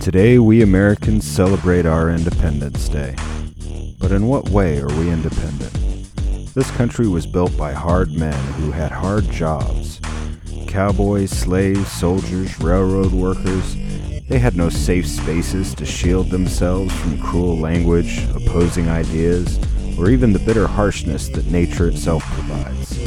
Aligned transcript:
Today, 0.00 0.38
we 0.38 0.62
Americans 0.62 1.26
celebrate 1.26 1.84
our 1.84 2.08
Independence 2.08 2.88
Day. 2.88 3.14
But 4.00 4.12
in 4.12 4.28
what 4.28 4.48
way 4.48 4.80
are 4.80 4.86
we 4.86 5.10
independent? 5.10 5.72
This 6.54 6.70
country 6.70 7.06
was 7.06 7.26
built 7.26 7.54
by 7.58 7.72
hard 7.72 8.12
men 8.12 8.38
who 8.54 8.70
had 8.70 8.90
hard 8.90 9.30
jobs. 9.30 10.00
Cowboys, 10.68 11.30
slaves, 11.30 11.92
soldiers, 11.92 12.58
railroad 12.60 13.12
workers, 13.12 13.76
they 14.28 14.38
had 14.38 14.56
no 14.56 14.70
safe 14.70 15.06
spaces 15.06 15.74
to 15.74 15.84
shield 15.84 16.30
themselves 16.30 16.94
from 17.00 17.20
cruel 17.20 17.58
language, 17.58 18.26
opposing 18.34 18.88
ideas, 18.88 19.58
or 19.98 20.10
even 20.10 20.32
the 20.32 20.38
bitter 20.38 20.66
harshness 20.66 21.28
that 21.28 21.50
nature 21.50 21.88
itself 21.88 22.22
provides. 22.34 22.98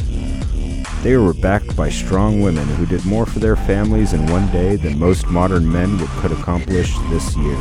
They 1.04 1.18
were 1.18 1.34
backed 1.34 1.76
by 1.76 1.90
strong 1.90 2.42
women 2.42 2.68
who 2.68 2.86
did 2.86 3.06
more 3.06 3.26
for 3.26 3.40
their 3.40 3.56
families 3.56 4.14
in 4.14 4.26
one 4.32 4.52
day 4.52 4.76
than 4.76 4.98
most 4.98 5.28
modern 5.28 5.72
men 5.72 6.00
could 6.20 6.32
accomplish 6.32 6.98
this 7.10 7.36
year. 7.36 7.58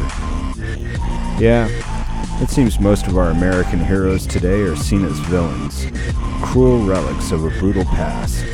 Yeah, 1.39 1.69
it 2.41 2.49
seems 2.49 2.81
most 2.81 3.07
of 3.07 3.19
our 3.19 3.31
American 3.31 3.85
heroes 3.85 4.27
today 4.27 4.63
are 4.63 4.77
seen 4.77 5.05
as 5.05 5.19
villains, 5.21 5.87
cruel 6.43 6.85
relics 6.85 7.33
of 7.33 7.45
a 7.45 7.51
brutal 7.61 7.85
past. 7.85 8.45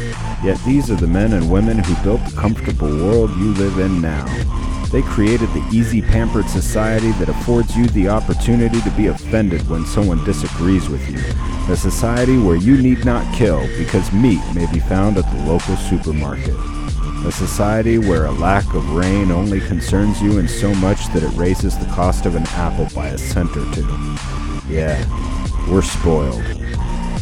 Yet 0.42 0.59
these 0.64 0.91
are 0.91 0.97
the 0.97 1.06
men 1.06 1.34
and 1.34 1.50
women 1.50 1.78
who 1.78 2.02
built 2.02 2.25
the 2.25 2.37
comfortable 2.37 2.89
world 2.89 3.30
you 3.37 3.55
live 3.55 3.78
in 3.78 4.00
now. 4.00 4.27
They 4.90 5.02
created 5.02 5.48
the 5.50 5.64
easy, 5.72 6.02
pampered 6.02 6.48
society 6.48 7.12
that 7.12 7.28
affords 7.28 7.76
you 7.76 7.86
the 7.86 8.08
opportunity 8.08 8.80
to 8.80 8.90
be 8.92 9.06
offended 9.06 9.69
when 9.69 9.86
someone 9.86 10.24
disagrees 10.24 10.88
with 10.88 11.08
you. 11.08 11.19
A 11.72 11.77
society 11.77 12.36
where 12.36 12.56
you 12.56 12.77
need 12.77 13.05
not 13.05 13.32
kill 13.32 13.60
because 13.78 14.12
meat 14.12 14.42
may 14.52 14.66
be 14.72 14.80
found 14.80 15.16
at 15.16 15.30
the 15.30 15.44
local 15.44 15.77
supermarket. 15.77 16.56
A 17.24 17.30
society 17.30 17.98
where 17.98 18.24
a 18.24 18.32
lack 18.32 18.74
of 18.74 18.91
rain 18.91 19.30
only 19.30 19.60
concerns 19.60 20.20
you 20.20 20.38
in 20.38 20.48
so 20.48 20.74
much 20.74 21.06
that 21.12 21.22
it 21.22 21.36
raises 21.36 21.78
the 21.78 21.92
cost 21.92 22.27
of 22.27 22.34
an 22.34 22.44
apple 22.48 22.88
by 22.92 23.08
a 23.08 23.19
cent 23.19 23.56
or 23.56 23.72
two. 23.72 23.86
Yeah, 24.69 24.98
we're 25.70 25.82
spoiled. 25.82 26.42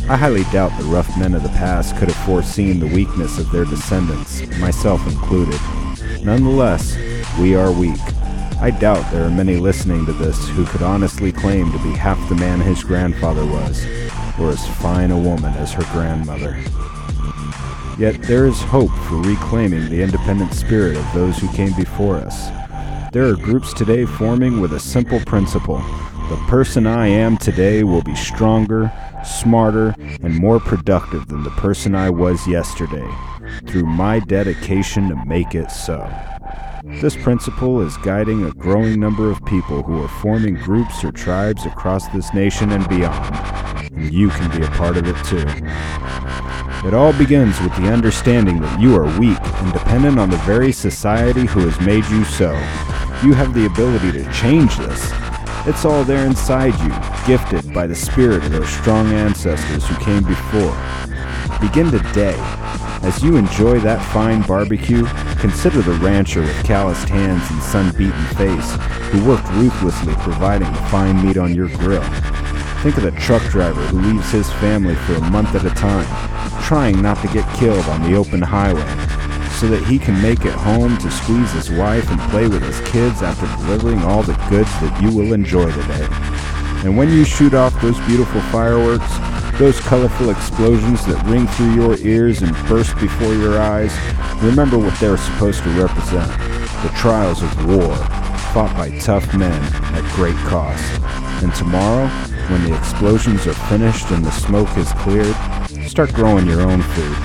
I 0.08 0.16
highly 0.16 0.44
doubt 0.44 0.72
the 0.78 0.84
rough 0.84 1.18
men 1.18 1.34
of 1.34 1.42
the 1.42 1.50
past 1.50 1.96
could 1.96 2.08
have 2.08 2.24
foreseen 2.24 2.80
the 2.80 2.86
weakness 2.86 3.38
of 3.38 3.50
their 3.50 3.66
descendants, 3.66 4.40
myself 4.58 5.06
included. 5.06 5.60
Nonetheless, 6.22 6.96
we 7.38 7.54
are 7.54 7.70
weak. 7.70 8.00
I 8.60 8.70
doubt 8.70 9.12
there 9.12 9.24
are 9.24 9.30
many 9.30 9.56
listening 9.56 10.04
to 10.06 10.12
this 10.12 10.48
who 10.48 10.66
could 10.66 10.82
honestly 10.82 11.30
claim 11.30 11.70
to 11.70 11.78
be 11.78 11.90
half 11.90 12.28
the 12.28 12.34
man 12.34 12.60
his 12.60 12.82
grandfather 12.82 13.46
was, 13.46 13.86
or 14.40 14.50
as 14.50 14.66
fine 14.78 15.12
a 15.12 15.18
woman 15.18 15.54
as 15.54 15.72
her 15.72 15.84
grandmother. 15.92 16.60
Yet 17.96 18.20
there 18.22 18.46
is 18.46 18.60
hope 18.60 18.90
for 18.90 19.16
reclaiming 19.16 19.88
the 19.88 20.02
independent 20.02 20.52
spirit 20.52 20.96
of 20.96 21.12
those 21.14 21.38
who 21.38 21.52
came 21.52 21.72
before 21.74 22.16
us. 22.16 22.48
There 23.12 23.28
are 23.28 23.36
groups 23.36 23.72
today 23.72 24.04
forming 24.04 24.60
with 24.60 24.72
a 24.72 24.80
simple 24.80 25.20
principle. 25.20 25.78
The 26.28 26.44
person 26.48 26.86
I 26.86 27.06
am 27.06 27.36
today 27.36 27.84
will 27.84 28.02
be 28.02 28.16
stronger, 28.16 28.92
smarter, 29.24 29.94
and 30.22 30.34
more 30.34 30.58
productive 30.58 31.28
than 31.28 31.44
the 31.44 31.50
person 31.50 31.94
I 31.94 32.10
was 32.10 32.46
yesterday, 32.48 33.08
through 33.66 33.86
my 33.86 34.18
dedication 34.18 35.08
to 35.08 35.24
make 35.24 35.54
it 35.54 35.70
so. 35.70 35.98
This 36.84 37.16
principle 37.16 37.80
is 37.80 37.96
guiding 37.98 38.44
a 38.44 38.52
growing 38.52 39.00
number 39.00 39.30
of 39.30 39.44
people 39.44 39.82
who 39.82 40.02
are 40.02 40.08
forming 40.08 40.54
groups 40.54 41.02
or 41.02 41.10
tribes 41.10 41.66
across 41.66 42.06
this 42.08 42.32
nation 42.32 42.70
and 42.70 42.88
beyond, 42.88 43.34
and 43.92 44.12
you 44.12 44.28
can 44.30 44.56
be 44.56 44.64
a 44.64 44.70
part 44.70 44.96
of 44.96 45.06
it 45.06 45.16
too. 45.24 45.46
It 46.86 46.94
all 46.94 47.12
begins 47.18 47.60
with 47.60 47.74
the 47.76 47.90
understanding 47.92 48.60
that 48.60 48.80
you 48.80 48.96
are 48.96 49.18
weak 49.18 49.38
and 49.42 49.72
dependent 49.72 50.18
on 50.18 50.30
the 50.30 50.36
very 50.38 50.70
society 50.70 51.46
who 51.46 51.60
has 51.60 51.80
made 51.84 52.06
you 52.06 52.24
so. 52.24 52.52
You 53.24 53.32
have 53.34 53.54
the 53.54 53.66
ability 53.66 54.12
to 54.12 54.32
change 54.32 54.76
this. 54.76 55.10
It's 55.66 55.84
all 55.84 56.04
there 56.04 56.24
inside 56.24 56.78
you, 56.80 57.26
gifted 57.26 57.74
by 57.74 57.88
the 57.88 57.96
spirit 57.96 58.44
of 58.44 58.52
those 58.52 58.68
strong 58.68 59.12
ancestors 59.12 59.86
who 59.86 59.96
came 60.04 60.22
before. 60.22 60.76
Begin 61.60 61.90
today. 61.90 62.36
As 63.02 63.22
you 63.22 63.36
enjoy 63.36 63.78
that 63.80 64.04
fine 64.12 64.42
barbecue, 64.42 65.06
consider 65.38 65.82
the 65.82 65.92
rancher 65.92 66.40
with 66.40 66.64
calloused 66.64 67.08
hands 67.08 67.48
and 67.50 67.62
sun-beaten 67.62 68.24
face 68.34 68.72
who 69.10 69.24
worked 69.24 69.48
ruthlessly 69.52 70.14
providing 70.16 70.70
the 70.72 70.82
fine 70.90 71.24
meat 71.24 71.36
on 71.36 71.54
your 71.54 71.68
grill. 71.68 72.02
Think 72.82 72.96
of 72.96 73.04
the 73.04 73.12
truck 73.12 73.42
driver 73.50 73.80
who 73.86 74.00
leaves 74.00 74.30
his 74.30 74.52
family 74.54 74.94
for 74.94 75.14
a 75.14 75.30
month 75.30 75.54
at 75.54 75.64
a 75.64 75.70
time, 75.70 76.06
trying 76.64 77.00
not 77.00 77.20
to 77.22 77.28
get 77.28 77.48
killed 77.56 77.84
on 77.86 78.02
the 78.02 78.16
open 78.16 78.42
highway, 78.42 78.82
so 79.58 79.68
that 79.68 79.84
he 79.86 79.98
can 79.98 80.20
make 80.20 80.44
it 80.44 80.52
home 80.52 80.98
to 80.98 81.10
squeeze 81.10 81.52
his 81.52 81.70
wife 81.70 82.10
and 82.10 82.20
play 82.30 82.46
with 82.48 82.62
his 82.62 82.80
kids 82.90 83.22
after 83.22 83.46
delivering 83.64 84.00
all 84.02 84.22
the 84.22 84.34
goods 84.50 84.70
that 84.80 85.00
you 85.02 85.16
will 85.16 85.32
enjoy 85.32 85.70
today. 85.70 86.06
And 86.84 86.96
when 86.96 87.10
you 87.10 87.24
shoot 87.24 87.54
off 87.54 87.80
those 87.80 87.98
beautiful 88.06 88.40
fireworks, 88.52 89.10
those 89.58 89.80
colorful 89.80 90.30
explosions 90.30 91.04
that 91.06 91.20
ring 91.26 91.46
through 91.48 91.74
your 91.74 91.96
ears 91.98 92.42
and 92.42 92.52
burst 92.68 92.96
before 93.00 93.34
your 93.34 93.60
eyes, 93.60 93.92
remember 94.40 94.78
what 94.78 94.96
they're 95.00 95.16
supposed 95.16 95.64
to 95.64 95.70
represent 95.70 96.30
the 96.82 96.92
trials 96.96 97.42
of 97.42 97.66
war, 97.66 97.96
fought 98.54 98.72
by 98.76 98.96
tough 99.00 99.34
men 99.34 99.60
at 99.94 100.14
great 100.14 100.36
cost. 100.46 101.02
And 101.42 101.52
tomorrow, 101.56 102.06
when 102.50 102.62
the 102.64 102.76
explosions 102.76 103.48
are 103.48 103.54
finished 103.68 104.10
and 104.12 104.24
the 104.24 104.30
smoke 104.30 104.68
is 104.76 104.92
cleared, 104.92 105.34
start 105.88 106.12
growing 106.14 106.46
your 106.46 106.60
own 106.60 106.80
food. 106.80 107.16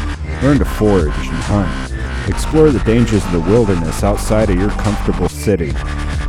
Learn 0.41 0.57
to 0.57 0.65
forage 0.65 1.13
and 1.15 1.43
hunt. 1.45 1.93
Explore 2.27 2.71
the 2.71 2.79
dangers 2.79 3.23
of 3.25 3.31
the 3.31 3.41
wilderness 3.41 4.03
outside 4.03 4.49
of 4.49 4.57
your 4.57 4.71
comfortable 4.71 5.29
city. 5.29 5.71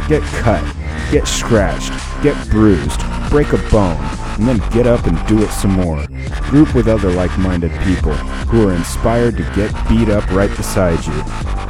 Get 0.07 0.23
cut, 0.43 0.63
get 1.11 1.27
scratched, 1.27 1.93
get 2.23 2.37
bruised, 2.51 3.01
break 3.31 3.55
a 3.55 3.59
bone, 3.71 3.97
and 4.39 4.49
then 4.49 4.59
get 4.71 4.87
up 4.87 5.07
and 5.07 5.27
do 5.27 5.43
it 5.43 5.51
some 5.51 5.73
more. 5.73 6.07
Group 6.43 6.75
with 6.75 6.89
other 6.89 7.11
like 7.11 7.37
minded 7.39 7.73
people 7.83 8.15
who 8.49 8.69
are 8.69 8.75
inspired 8.75 9.37
to 9.37 9.43
get 9.55 9.73
beat 9.89 10.09
up 10.09 10.29
right 10.31 10.55
beside 10.57 11.05
you. 11.05 11.23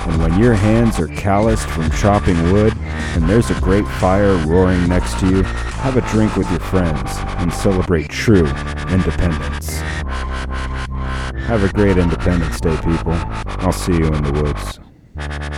And 0.07 0.23
when 0.23 0.39
your 0.39 0.55
hands 0.55 0.99
are 0.99 1.09
calloused 1.09 1.67
from 1.69 1.91
chopping 1.93 2.53
wood 2.53 2.75
and 2.77 3.29
there's 3.29 3.51
a 3.51 3.61
great 3.61 3.87
fire 3.87 4.37
roaring 4.47 4.87
next 4.89 5.19
to 5.21 5.29
you, 5.29 5.43
have 5.43 5.97
a 5.97 6.03
drink 6.13 6.37
with 6.37 6.51
your 6.51 6.61
friends 6.61 7.11
and 7.39 7.53
celebrate 7.53 8.09
true 8.09 8.47
independence. 8.91 9.81
Have 11.47 11.63
a 11.63 11.73
great 11.73 11.99
Independence 11.99 12.59
Day, 12.59 12.77
people. 12.77 13.13
I'll 13.13 13.73
see 13.73 13.93
you 13.93 14.07
in 14.07 14.23
the 14.23 14.33
woods. 14.43 15.54